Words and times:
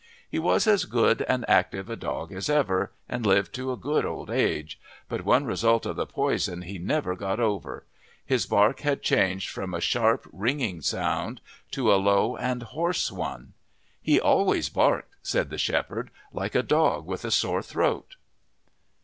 He 0.27 0.39
was 0.39 0.65
as 0.65 0.85
good 0.85 1.21
and 1.29 1.45
active 1.47 1.87
a 1.87 1.95
dog 1.95 2.31
as 2.33 2.49
ever, 2.49 2.91
and 3.07 3.23
lived 3.23 3.53
to 3.53 3.71
a 3.71 3.77
good 3.77 4.03
old 4.03 4.31
age, 4.31 4.79
but 5.07 5.23
one 5.23 5.45
result 5.45 5.85
of 5.85 5.95
the 5.95 6.07
poison 6.07 6.63
he 6.63 6.79
never 6.79 7.15
got 7.15 7.39
over: 7.39 7.85
his 8.25 8.47
bark 8.47 8.79
had 8.79 9.03
changed 9.03 9.51
from 9.51 9.75
a 9.75 9.79
sharp 9.79 10.27
ringing 10.31 10.81
sound 10.81 11.39
to 11.69 11.93
a 11.93 12.01
low 12.01 12.35
and 12.35 12.63
hoarse 12.63 13.11
one. 13.11 13.53
"He 14.01 14.19
always 14.19 14.69
barked," 14.69 15.13
said 15.21 15.51
the 15.51 15.59
shepherd, 15.59 16.09
"like 16.33 16.55
a 16.55 16.63
dog 16.63 17.05
with 17.05 17.23
a 17.23 17.29
sore 17.29 17.61
throat." 17.61 18.15